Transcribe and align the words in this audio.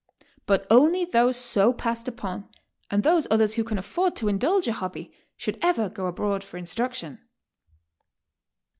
But 0.47 0.65
only 0.71 1.05
those 1.05 1.37
so 1.37 1.73
passed 1.73 2.07
upon, 2.07 2.49
and 2.89 3.03
those 3.03 3.27
others 3.29 3.53
who 3.53 3.63
can 3.63 3.77
aftord 3.77 4.15
to 4.15 4.29
indulge 4.29 4.67
a 4.67 4.73
hobby, 4.73 5.13
should 5.37 5.59
ever 5.61 5.89
go 5.89 6.07
abroad 6.07 6.43
fo*r 6.43 6.57
instruction." 6.57 7.19